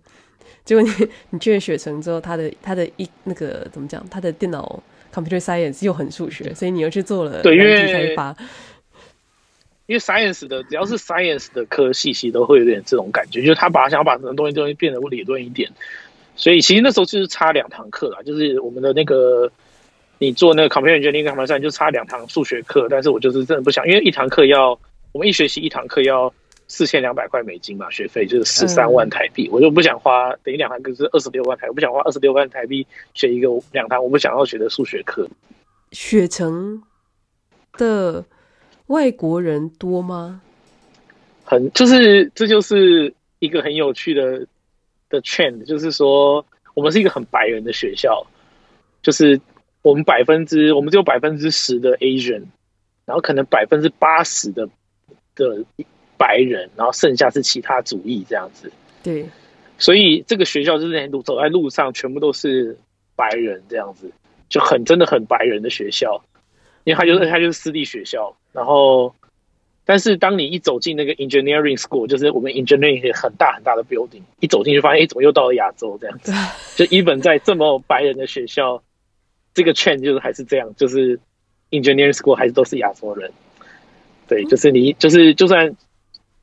[0.63, 0.89] 结果你
[1.29, 4.81] 你去了学成之后，他的他的一那个怎么讲，他的电脑
[5.13, 8.35] computer science 又很数学，所以你又去做了软体开发。
[9.87, 15.69] 因为 science 的只要是 science 的科系，其实都会有点这种感觉，就是他把想要把什么东西东西变得理论一点，
[16.35, 19.51] 所以其实那时候就是差两堂课啦，就是我们的那个
[20.17, 24.79] 你做那个 computer engineering 就差两堂数学课，但是我就是真的不想，因为一堂课要
[25.11, 26.33] 我们一学期一堂课要
[26.67, 35.27] 四千两百块美金嘛，学费就是十三万台币，我就不想花，等于两堂课是二十六万台，我不想花二十六万台币学一个两堂我不想要学的数学课，
[35.91, 36.81] 雪城
[37.77, 38.23] 的。
[38.87, 40.39] 外国人多吗？
[41.43, 44.45] 很，就是这就是一个很有趣的
[45.09, 48.23] 的 trend，就是说我们是一个很白人的学校，
[49.01, 49.41] 就是
[49.85, 52.45] 我们百分之我们只有百分之十的 Asian，
[53.05, 54.67] 然后可能百分之八十的
[55.35, 55.63] 的
[56.17, 58.71] 白人，然后剩下是其他族裔这样子。
[59.03, 59.29] 对，
[59.77, 62.75] 所以这个学校就是路走在路上全部都是
[63.15, 64.11] 白人这样子，
[64.49, 66.23] 就很真的很白人的学校。
[66.83, 69.15] 因为他就是他就是私立学校，然后，
[69.85, 76.31] 但是当你一走进那个 engineering school，就是我们 engineering 很大很大的 building，一走进去发现，哎，怎么又到了亚洲这样子？
[76.75, 78.83] 就 even 在这么白人的学校，
[79.55, 81.19] 这个 trend 就是还是这样，就是
[81.71, 83.31] engineering school 还是都是亚洲人。
[84.27, 85.75] 对，就是你就是就算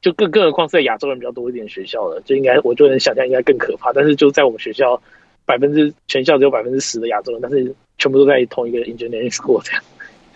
[0.01, 3.93] 就更更何况是在亚洲人比较多一点学校了，就应该我就能想象应该更可怕。
[3.93, 5.01] 但是就在我们学校，
[5.45, 9.83] 百分之全校只有百分之十的亚洲人，但是全部都在同一个 engineering school 这样。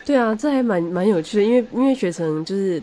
[0.04, 2.80] 对啊，这还蛮蛮有趣的，因为因为学成就是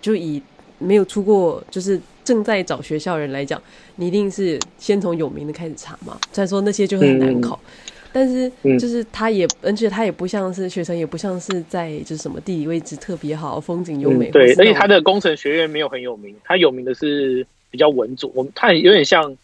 [0.00, 0.40] 就以
[0.78, 3.60] 没有出过，就是正在找学校的人来讲，
[3.96, 6.18] 你一定是先从有名的开始查嘛。
[6.32, 7.70] 虽然说那些就很难考，嗯、
[8.14, 14.30] 但是就是他也，而且他也不像是学生，也不像是在就是什么地理位置特别好，风景优美。
[14.30, 18.30] 嗯、对，而且他的工程学院没有很有名，他有名的是比较稳重。
[18.34, 19.36] 我们他有点像，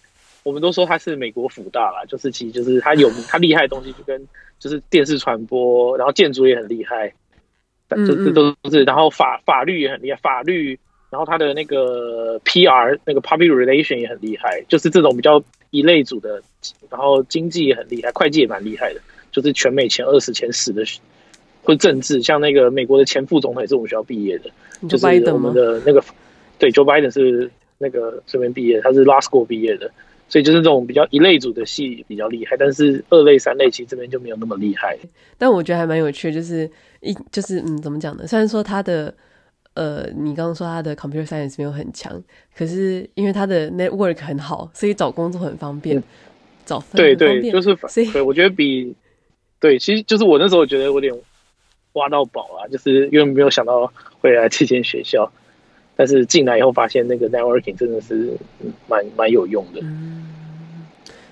[0.44, 4.26] 我们都说他是美国辅大啦，就是其实就是他有名，他厉害的东西就跟。
[4.61, 7.11] 就是电视传播，然后建筑也很厉害，
[7.88, 10.78] 这这都是，然后法法律也很厉害，法律，
[11.09, 16.42] 然后他的那个 PR 那个 public relation 也很厉害，就是这种比较一类组的，
[16.88, 19.00] 然后经济也很厉害，会计也蛮厉害的，
[19.33, 20.85] 就是全美前二十、前十的，
[21.62, 24.50] 或政治，像那个美国的前副总统也是我们学校毕业的，
[24.88, 26.02] 就是我们的那个，
[26.59, 29.90] 对，Joe Biden 是那个这边毕业，他是 Law School 毕业的。
[30.28, 34.96] 所以就是这种比较一类组的系比较厉害，但是二类、三类其实这边就没有那么厉害。
[35.37, 38.24] 但我觉得还蛮有趣，就是一就是嗯，怎么讲呢？
[38.28, 39.12] 虽然说他的
[39.74, 42.22] 呃，你刚刚说他的 computer science 没有很强，
[42.56, 46.02] 可是因为他的 network 很好，所以找工作很方便，嗯、
[46.66, 48.94] 找分对对，就是所以对，我觉得比
[49.61, 51.14] 对，其实就是我那时候觉得有点
[51.92, 55.30] 挖到宝啊，就是因为没有想到会来这间学校，
[55.94, 58.37] 但是进来以后发现那个 networking 真的是
[58.88, 59.80] 蛮蛮有用的。
[59.83, 60.26] 嗯，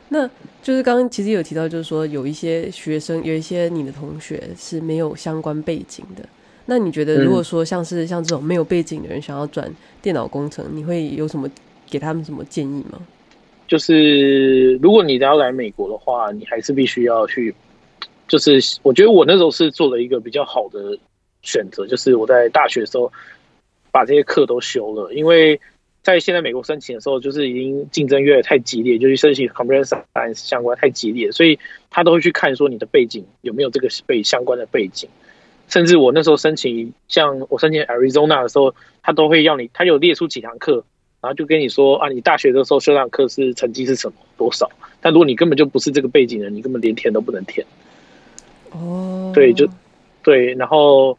[0.08, 0.28] 那
[0.62, 6.24] 就是刚刚其实有提到，就是说有一些学生，有一些你的同学是没有相关背景的。
[6.70, 11.48] 那你觉得，如果说像是像这种没有背景的人想要转电脑工程，你会有什么
[11.88, 13.00] 给他们什么建议吗？
[13.66, 17.54] 就是如果你要来美国的话，你还是必须要去。
[18.26, 20.98] 就是我觉得我那时候是做了一个比较好的
[21.40, 23.10] 选择，就是我在大学的时候
[23.90, 25.58] 把这些课都修了，因为
[26.02, 35.08] 在现在美国申请的时候，就是已经竞争越来越太激烈，就是申请 computer science 相关太激烈，所以他都会去看说你的背景有没有这个背相关的背景。
[35.68, 40.82] 甚至我那时候申请，像我申请 Arizona 的时候，他都会要你，他有列出几堂课，
[41.20, 44.70] 然后就跟你说啊，你大学的时候修堂课是成绩是什么多少。
[45.00, 47.66] 但如果你根本就不是这个背景的，你根本连填都不能填。
[48.70, 49.68] 哦对，就
[50.22, 51.18] 对，然后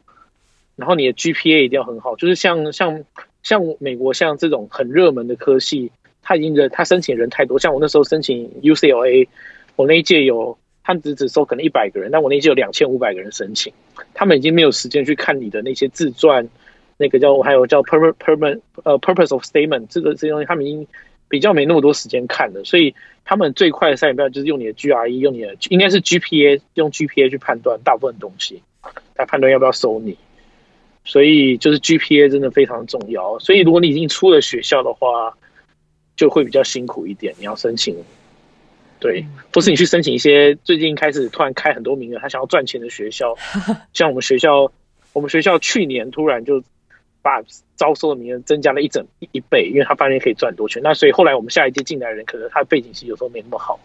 [0.76, 3.04] 然后你的 GPA 一定要很好，就是像像
[3.44, 5.92] 像美国像这种很热门的科系，
[6.24, 9.28] 他已经人他申请人太多，像我那时候申请 UCLA，
[9.76, 10.58] 我那一届有。
[10.90, 13.72] 他只只收可能一百个人，但我那些有两千五百个人申请，
[14.16, 16.50] 他们已经没有时间去看你的那些自传，
[16.98, 20.88] 那个叫还有叫 purpose purpose 呃 purpose of statement 这个这些东西，他们已经
[21.28, 28.64] 比较没那么多时间看了，所以他们最快的筛选标准就是用你的 GRE，用你的应该是 GPA，用 GPA 去判断大部分东西，
[29.16, 30.18] 来判断要不要收你，
[31.06, 35.38] 所以就是 GPA 真的非常重要，所以如果你已经出了学校的话，
[36.16, 37.96] 就会比较辛苦一点，你要申请。
[39.00, 43.34] 对，或是你去申请一些最近开始突然开很多名额，他想要赚钱的学校，
[43.94, 44.70] 像我们学校，
[45.14, 46.62] 我们学校去年突然就
[47.22, 47.42] 把
[47.78, 50.82] 招收的名额增加了一整一倍，因为他发现可以赚很多钱。
[50.84, 53.80] 那所以后来我们下一届进来的人，可能他的背景其实有时候没那么好，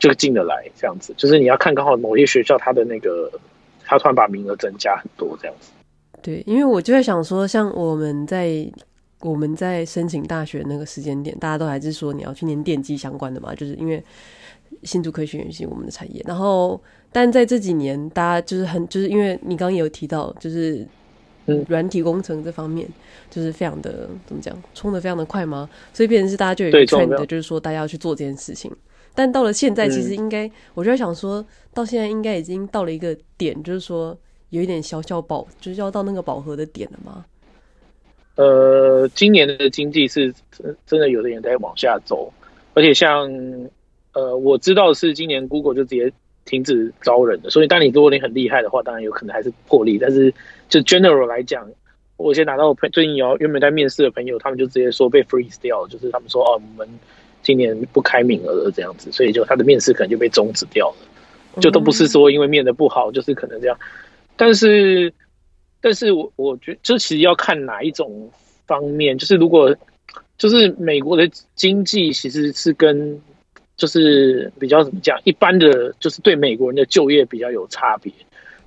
[0.00, 1.14] 就进得来这样子。
[1.16, 3.30] 就是你要看刚好某些学校他的那个，
[3.84, 5.70] 他突然把名额增加很多这样子。
[6.20, 8.68] 对，因为我就在想说，像我们在。
[9.20, 14.02] 我们在申请大学那个时间点，大家都还是说你要去念电机相关的嘛，就是因为
[14.82, 16.22] 新竹科学园是我们的产业。
[16.26, 16.80] 然后，
[17.12, 20.86] 但在这几年，大家就是很，就是因为你刚刚也有提到，就是
[21.68, 22.88] 软体工程这方面，
[23.28, 28.70] 就是非常的怎么讲，冲的非常的快嘛，所以变成是大家就有一个 trend，就是说大家要去做这件事情。
[29.14, 34.16] 但到了现在，其实应该，我就在想说，到现在应该已经到了一个点，就是说
[34.50, 37.24] 有一点小小饱，就是要到那个饱和的点了嘛。
[38.40, 42.32] 呃，今年的经济是真真的有点在往下走，
[42.72, 43.30] 而且像
[44.14, 46.10] 呃，我知道是今年 Google 就直接
[46.46, 49.98] 停止招人的，所以当你如果你很厉害的话，当然有可能还是破例。
[49.98, 50.32] 但是
[50.70, 51.68] 就 general 来讲，
[52.16, 56.88] 我先拿到我最近有原本在面试的朋友，他们就直接说被 freeze 掉了，就是他们说哦，我们
[57.42, 63.78] 今年不开名额了这样子，所以就他的面试可能就被终止掉了，就都不是说因为面的不好，就是可能这样，
[64.34, 65.12] 但是。
[65.80, 68.30] 但是我我觉得，这其实要看哪一种
[68.66, 69.16] 方面。
[69.16, 69.74] 就是如果，
[70.36, 73.20] 就是美国的经济其实是跟，
[73.76, 78.12] 就是比较怎么讲，一般的，就是对美国人的就业比较有差别。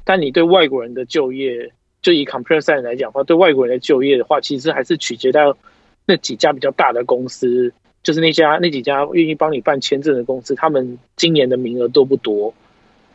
[0.04, 1.72] 但你对外国人的就业，
[2.02, 5.56] 就以 computer science 来讲的话，对外国人的就业的话，其实还是取决于
[6.06, 7.72] 那几家比较大的公司，
[8.02, 12.54] 就是那家那几家愿意帮你办签证的公司，他们今年的名额多不多？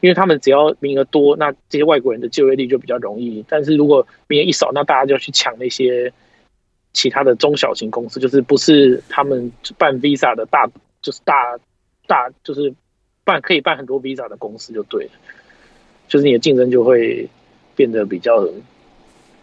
[0.01, 3.45] 因为他们只要名额多，那这些外国人的就业率就比较容易。
[3.49, 6.13] 但是如果名额一少，那大家就要去抢那些
[6.93, 10.69] 其他的中小型公司，就是不是他们办 visa 的大，
[11.03, 11.59] 就是大
[12.07, 12.73] 大就是
[13.25, 15.11] 办可以办很多 visa 的公司就对了。
[16.07, 17.29] 就是你的竞争就会
[17.75, 18.49] 变得比较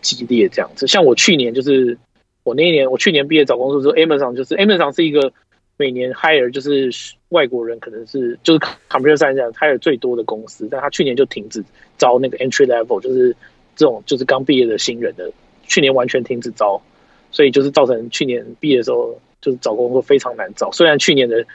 [0.01, 0.87] 激烈这样子。
[0.87, 1.97] 像我去年就是
[2.43, 5.33] 我那一年，我去年毕业找工作时候，Amazon 就是 Amazon 是一个。
[5.77, 6.89] 每年 hire 就是
[7.29, 8.59] 外国人，可能是就是
[8.89, 11.63] computer science hire 最多的公司，但他去年就停止
[11.97, 13.35] 招那个 entry level，就是
[13.75, 15.31] 这种就是刚毕业的新人的，
[15.67, 16.81] 去年完全停止招，
[17.31, 20.71] 所以就是造成去年毕业的时候就是找工作非常难找。
[20.71, 21.45] 虽然去年的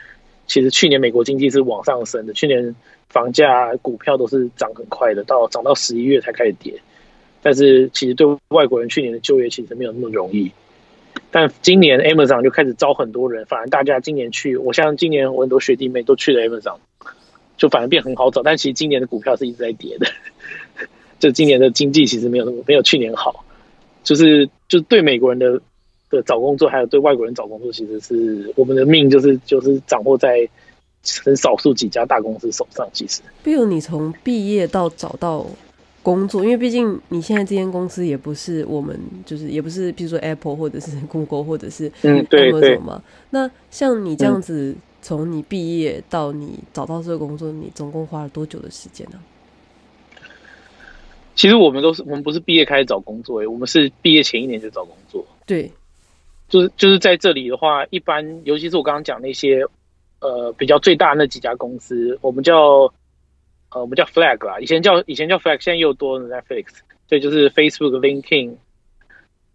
[0.45, 2.75] 其实去年美国经济是往上升的，去年
[3.09, 6.79] 房价、股票都是涨很快的，到涨到十一月才开始跌，
[7.41, 10.51] 但是其实对外国人去年的就业其实没有那么容易。
[11.31, 16.75] 但今年 Amazon 就开始招很多人，反而大家今年去，我像今年我很多学弟妹都去了 Amazon，
[17.55, 18.43] 就反而变很好找。
[18.43, 20.07] 但其实今年的股票是一直在跌的，
[21.19, 23.45] 就今年的经济其实没有那么没有去年好，
[24.03, 25.61] 就是就对美国人的
[26.09, 30.49] 的找工作，还有对外国人找工作，其实是我们的命就是就是掌握在
[31.23, 32.85] 很少数几家大公司手上。
[32.91, 35.45] 其实，比如你从毕业到找到
[36.03, 43.01] 工作，因为毕竟你现在这间公司也不是我们，就是也不是，比如说 Apple 或者是 Google 或者是嗯，对对嘛。
[43.29, 49.19] 那像你这样子，从你毕业到你找到这个工作，你总共花了多久的时间呢？
[51.35, 55.23] 其实我们都是，我们不是毕业开始找工作，我们是毕业前一年就找工作。
[55.45, 55.71] 对，
[56.49, 59.63] 就是就是在这里的话，一般尤其是我刚刚讲那些，
[60.19, 62.91] 呃，比较最大那几家公司，我们叫。
[63.73, 66.65] 呃，我们叫 Flag 啦，以前叫以前叫 Flag，现在又多了 Netflix，
[67.07, 68.55] 所以就是 Facebook、LinkedIn、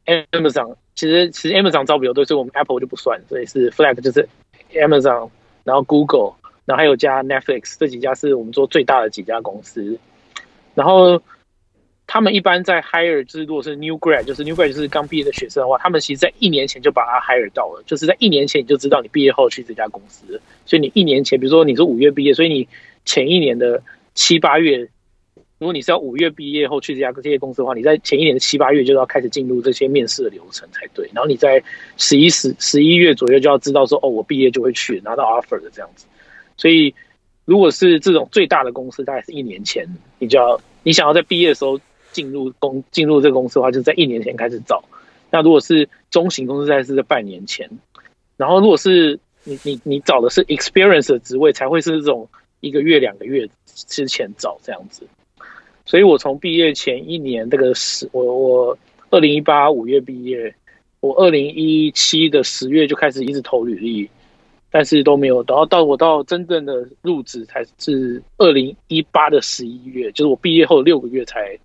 [0.06, 0.76] Amazon。
[0.94, 4.26] 其实其实 Amazon 招比较多，所以我们 Apple 就不算，所以是 Flag 就是
[4.72, 5.28] Amazon，
[5.64, 6.32] 然后 Google，
[6.64, 9.98] 然后还有加 Netflix，这几家是我们做最大的几家公司。
[10.74, 11.20] 然后
[12.06, 22.66] 他们一般在 hire，就是如果是 New Grad，就是 New Grad 就是刚毕业的学生的话，他们其实在一年前就把他 hire 到了，就是在一年前你就知道你毕业后去这家公司，所以你一年前，比如说你是五月毕业，所以你
[23.04, 23.82] 前一年的。
[24.16, 24.78] 七八月，
[25.58, 31.08] 如果你是要五月毕业后去这家这些公司的话，你在前一年的七八月就要开始进入这些面试的流程才对。
[31.14, 31.62] 然后你在
[31.98, 36.06] 十一十十一月左右就要知道说，哦，我毕业就会去拿到 offer 的这样子。
[36.56, 36.94] 所以，
[37.44, 39.86] 如果是这种最大的公司，大概是一年前，
[40.18, 41.78] 你就要你想要在毕业的时候
[42.10, 44.82] 进入公进入这个公司的话，就是在一年前开始找。
[45.30, 47.68] 那如果是中型公司，大概是在半年前。
[48.38, 52.28] 然后，如果是你你你找的是 experience 的职位，才会是这种
[52.60, 53.48] 一个月两个月。
[53.86, 55.06] 之前找这样子，
[55.84, 58.78] 所以我从毕业前一年这个十，我我
[59.10, 60.54] 二零一八五月毕业，
[61.00, 64.08] 我二零一七的十月就开始一直投履历，
[64.70, 71.58] 但是都没有，然后到我到真正的入职才是二零一八的十一月，就是我毕业后六个月才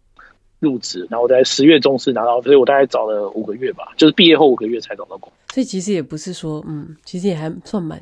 [0.60, 5.32] 入职，然后我在十月中是拿到，所以我大概找了五个月吧，就是毕业后五个月才找到工。
[5.54, 8.00] 所以其实也不是说，嗯，其实也还算蛮。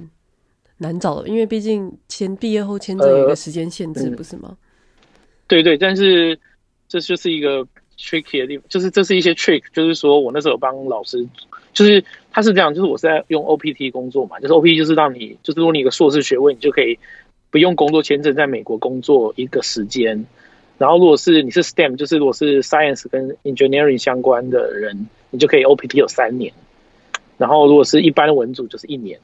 [0.80, 4.58] 难找的，因为毕竟签毕业后签证有一个时间限制，不是吗？
[5.48, 6.40] 对对，但是
[6.88, 7.66] 这就是一个
[7.98, 11.28] tricky 的地方，就是这是一些 trick，就是说我那时候有帮老师，
[11.74, 16.98] 就是他是这样，就是我是在用 OPT 工作嘛，就是 OPT 就是让你，就是如果你有个硕士学位，你就可以
[17.52, 20.26] 不用工作签证在美国工作一个时间，
[20.78, 26.54] 然后如果是你是 STEM，就是如果是 science 跟 engineering 相关的人，你就可以 OPT 有三年，
[27.38, 29.20] 然后如果是一般的文组就是一年。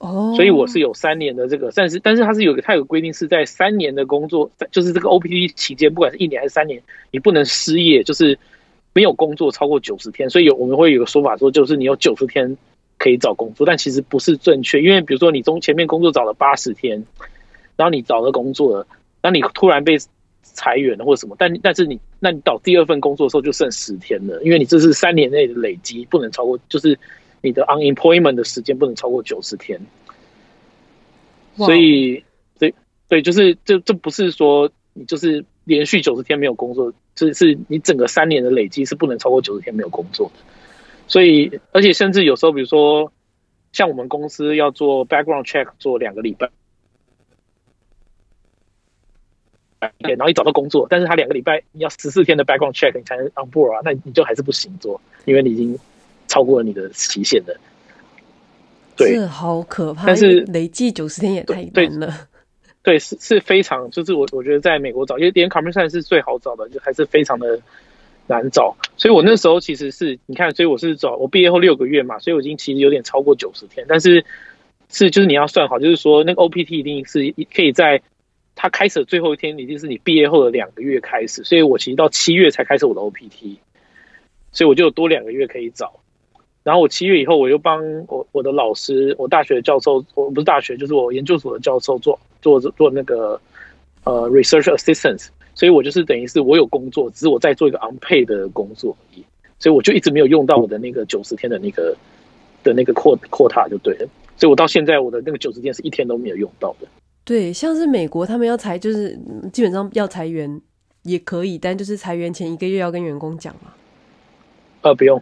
[0.00, 8.38] 哦，所以我是有三年的这个，但是但是它是有个它有个规定是在三年的工作，就是这个 OPT 期间，不管是一年还是三年，你不能失业，就是
[8.94, 10.30] 没有工作超过九十天。
[10.30, 12.56] 所以有我们会有个说法说，就是你有九十天
[12.96, 17.04] 可以找工作，但其实不是正确，因为比如说你从前面工作找了八十天，
[17.76, 18.86] 然后你找了工作了，
[19.20, 19.98] 然后你突然被
[20.42, 26.98] 裁员了或者什么，但但是你那你找第二份工作的时候就剩十天了，因为你这是三年内的累积，不能超过，就是。
[27.42, 29.80] 你的 unemployment 的时间不能超过九十天，
[31.56, 32.22] 所以，
[32.58, 32.74] 所以，
[33.08, 40.34] 对，就是这这不是说你就是连续九十天没有工作，这是你整个三年的累积是不能超过九十天没有工作的。
[41.06, 43.10] 所以，而且甚至有时候，比如说
[43.72, 46.50] 像我们公司要做 background check 做两个礼拜，
[49.98, 55.78] 然后你找到工作，但是他两个礼拜你要十四天的 background check 你才能 on board 啊，那你就还是不行做，因为你已经。
[56.30, 57.58] 超过了你的期限的，
[58.96, 60.06] 对，这好可怕。
[60.06, 62.28] 但是累计九十天也太难了。
[62.84, 67.60] 对，对，是是非常，就是我我觉得在美国找，因为连 computer science 是最好找的，就还是非常的
[68.28, 68.76] 难找。
[68.96, 73.86] 所以我那时候其实是你看，所以我是找我毕业后六个月嘛，所以我已经其实有点超过九十天。
[73.88, 74.24] 但是
[74.88, 78.02] 是就是你要算好，就是说那个 OPT 一定是可以在
[78.54, 81.42] 它开始的最后一天，一定是你毕业后的两个月开始。
[81.42, 83.56] 所以我其实到七月才开始我的 OPT，
[84.52, 85.99] 所以我就有多两个月可以找。
[86.70, 93.40] 然后我七月以后，我又帮我我的老师，我大学的教授，我不是大学，就是我研究所的教授做做做那个
[94.04, 99.24] 呃 research assistant，所以我就是等于是我有工作，只是我在做一个 unpaid 的工作而已，
[99.58, 101.96] 所以我就一直没有用到我的那个九十天的那个
[102.62, 106.86] 的那个扩扩塔就对了，所以我到现在我的那个九十天是一天都没有用到的。
[107.24, 109.18] 对，像是美国他们要裁，就是
[109.52, 110.60] 基本上要裁员
[111.02, 113.72] 也可以，但就是裁员前一个月要跟员工讲嘛。
[114.82, 115.20] 呃，不用。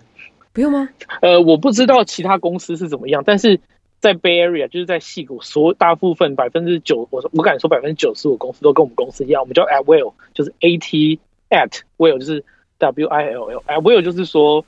[0.52, 0.88] 不用吗？
[1.20, 3.60] 呃，我不知道其他公司是怎么样，但是
[4.00, 11.20] 在 Bay Area 就是在戏谷，所大部分百分之九，我我敢说百分之九十五公司都跟我们公司一样，我们叫 At Will，就是 A T
[11.50, 12.44] at Will，就是
[12.78, 14.64] W I L L，At Will 就是说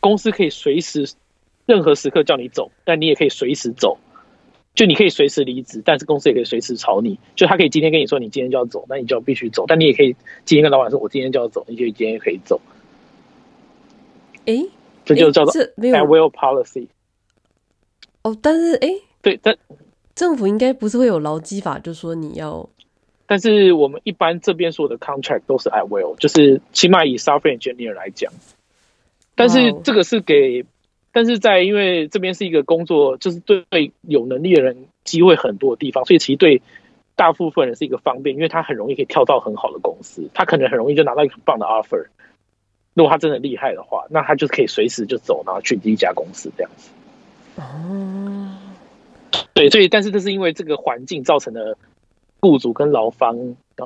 [0.00, 1.08] 公司可以随时
[1.66, 3.98] 任何时刻叫你走，但你也可以随时走，
[4.74, 12.60] 就你可以随时离职，但是公司也可以随时炒你，就他可以今天跟你说你今天就要走，那你就要必须走，但你也可以今天跟老板说我今天就要走，你就今天也可以走。
[14.46, 14.68] 诶。
[15.14, 16.88] 这就叫做 at will policy。
[18.22, 18.88] 哦，但是哎，
[19.22, 19.56] 对，但
[20.14, 22.68] 政府应该不是会有劳基法，就说你要
[23.26, 28.32] 但是我们一般这边所有的 contract 都是 at will，就是起码以 software engineer 来讲。
[29.34, 30.66] 但是这个是给，
[31.12, 36.60] 但是在因为这边是一个工作，就是对有能力的人机会很多的地方，所以其实对
[37.16, 42.08] 大部分人是一个方便，因为他很容易可以跳到很好的公司，他可能很容易就拿到一个很棒的 offer。
[42.94, 46.90] 如果他真的厉害的话，那他就可以随时就走，然后去第一家公司这样子。
[47.56, 48.56] 哦，
[49.54, 51.76] 对，所以但是这是因为这个环境造成的。
[52.42, 53.36] 雇主跟劳方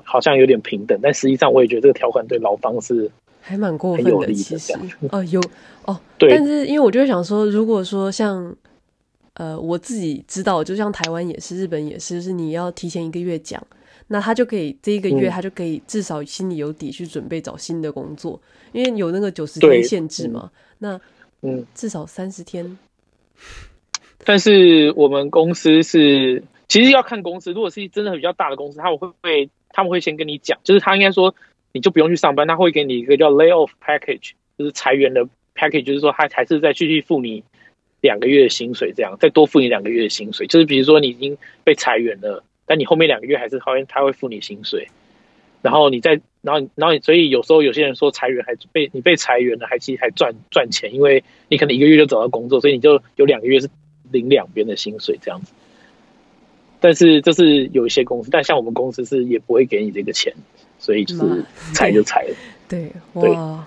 [0.05, 4.33] 好像有点平等，但实际上我也觉得这个条款对劳方是还蛮过分的。
[4.33, 4.73] 其实
[5.11, 5.41] 哦，有
[5.87, 6.31] 哦，对。
[6.31, 8.55] 但是因为我就会想说，如果说像
[9.33, 13.61] 呃我自己知道，就像台湾也是，日本也是，就是你要提前一个月讲，
[14.09, 18.41] 那他就可以这一个月他就可以至少心里有底去准备找新的工作，
[18.73, 20.51] 因为有那个九十天限制嘛。
[20.53, 21.01] 嗯、那
[21.49, 22.79] 嗯，至少三十天。
[24.25, 26.43] 但是我们公司是。
[26.67, 31.35] 其实要看公司，如果是真的比较大的公司，他们会会他们会先跟你讲，就是他应该说
[31.73, 37.45] 你就不用去上班，他会给你一个叫 layoff package，就是裁员的 package，就是说他还是再继续付你
[38.01, 40.47] 两个月的薪水，这样再多付你两个月的薪水。
[40.47, 44.89] 就是比如说你已经被裁员了，但你后面两个月还是好像他会付你薪水，
[45.63, 53.69] 然后你再然后然后所以有时候有些人说裁员还被你被裁员了，还其实还赚赚钱，因为你可能一个月就找到工作，所以你就有两个月是
[54.11, 55.53] 领两边的薪水这样子。
[56.81, 60.35] 但是这是有一些公司，但像我们公司是也不会给你这个钱，
[60.79, 62.37] 所以就是裁就裁了。
[62.69, 63.67] 对，哇，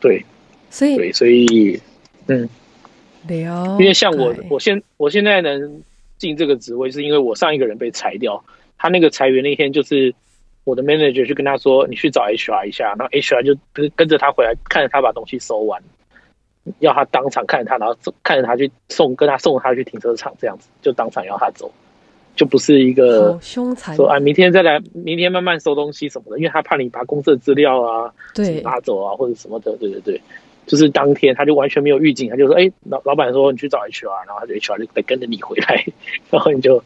[0.00, 0.24] 对，
[0.70, 1.78] 所以对，所以
[2.26, 2.48] 嗯，
[3.28, 5.82] 因为像我，我现我现在能
[6.20, 8.44] 进这个职位，是因为我上一个人被裁掉。
[8.78, 10.14] 他那个裁员那天，就是
[10.62, 15.82] 我的 manager 去跟他说：“你去找 HR 一下。”然后 HR 就跟跟着他回来，看着他把东西收完，
[16.78, 21.72] 要他当场看着他，然后看着他去送，跟他送他去停车场，这样子就当场要他走。
[22.36, 30.20] 就不是一个凶残，说啊，明天再来，明天慢慢收东西什么的，因为他怕你把公司的资料啊，对，拿走啊或者什么的，对对对，
[30.70, 35.84] 就是当天他就完全没有预警，他就说，哎、老老板说你去找 HR，然后他就 HR 就得跟着你回来，
[36.30, 36.84] 然后你就，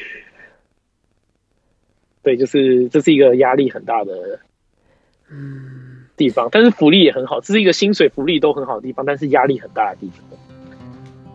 [2.22, 4.40] 对，就是这是一个压力很大的
[5.30, 10.38] 嗯地方，但是福利也很好，这是一个薪水福利都很好的地方，但是压力很大的地方。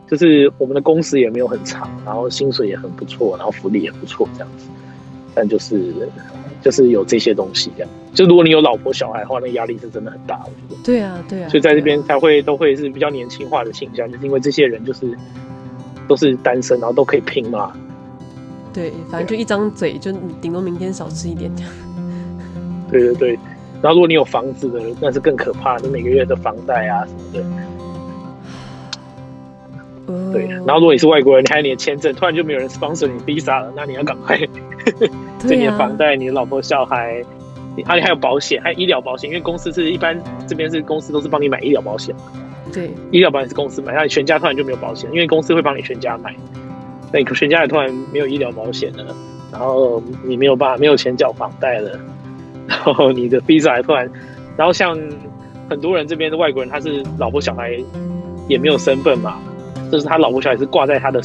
[0.07, 4.67] 就是我们的工时也没有很长，然后薪水也很不错，然后福利也不错，这样子。
[5.35, 6.09] 但就是
[6.61, 7.91] 就是有这些东西，这样。
[8.13, 10.81] 就如果你有老婆小孩的话，那压力是真的很大，我觉得。
[10.83, 11.49] 对啊，对啊。
[11.49, 15.15] 所以在这边才会都会是比较年轻化的倾向，就是因为这些人就是
[16.07, 17.73] 都是单身，然后都可以拼嘛。
[18.73, 20.11] 对，反正就一张嘴，就
[20.41, 21.71] 顶多明天少吃一点这样。
[22.89, 23.39] 对对对，
[23.81, 27.74] 然后如果你有房子的，那是更可怕，你每个月的房贷啊什么的。
[30.31, 34.39] 对，然后如果你是外国人，你还有你的签证，突然就没有人 sponsor 你 visa 了，那你要赶快，
[35.39, 37.23] 这你的房贷、你的老婆小孩，
[37.75, 40.15] 你还还有保险，还有医疗保险，因为公司是一般
[40.47, 42.15] 这边是公司都是帮你买医疗保险，
[42.71, 46.35] 对，医疗保险是公司买，那你全家突然就没有保险，因为公司会帮你全家买，
[47.11, 49.15] 那你全家也突然没有医疗保险了，
[49.51, 51.99] 然后你没有办法没有钱缴房贷了，
[52.67, 54.07] 然后你的 visa 还突然，
[54.55, 54.95] 然后像
[55.67, 57.75] 很多人这边的外国人，他是老婆小孩
[58.47, 59.39] 也没有身份嘛。
[59.95, 61.21] 就是他老婆小孩是挂在他的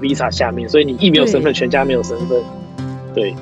[0.00, 2.42] visa 下面，所以你一没有身份，全家没有身份，
[3.14, 3.32] 对，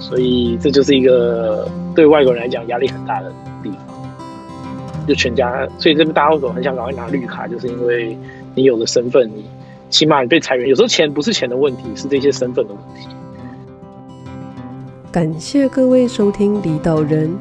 [0.00, 3.32] 所以这就是一个对外国人来讲压力很大的
[3.62, 8.18] 地方，就全家，所以这边大家为什么很想赶快拿绿卡，就是因为
[8.56, 9.44] 你有了身份，你
[9.90, 13.06] 起码你被裁员，有时候钱不是钱的问题，是这些身份的问题。
[15.12, 17.32] 感谢各位收听离岛人，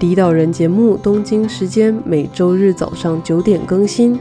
[0.00, 4.18] 离岛人节目，东京时间每周日早上九点更新。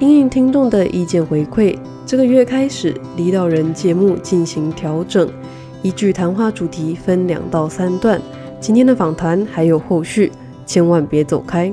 [0.00, 1.76] 因应听众的意见回馈，
[2.06, 5.28] 这个月开始，离岛人节目进行调整，
[5.82, 8.18] 依据谈话主题分两到三段。
[8.58, 10.32] 今天的访谈还有后续，
[10.64, 11.70] 千万别走开。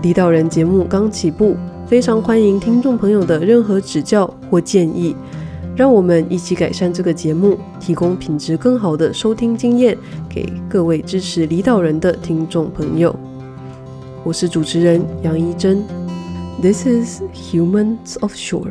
[0.00, 1.54] 离岛人节目刚起步，
[1.86, 5.14] 非常欢迎听众朋友的任何指教或建议，
[5.76, 9.94] 让我们一起改善这个节目，提供品质更好的收听经验
[10.30, 13.14] 给各位支持离岛人的听众朋友。
[14.24, 16.01] 我是主持人杨一珍。
[16.62, 18.70] This is Humans of Shore.